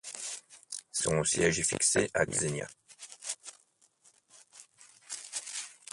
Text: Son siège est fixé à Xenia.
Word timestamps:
Son 0.91 1.23
siège 1.23 1.59
est 1.59 1.73
fixé 1.75 2.09
à 2.15 2.25
Xenia. 2.25 2.67